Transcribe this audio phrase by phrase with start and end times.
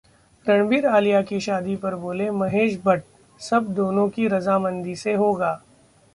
[0.45, 3.03] रणबीर-आलिया की शादी पर बोले महेश भट्ट,
[3.41, 5.55] 'सब दोनों की रजामंदी से होगा'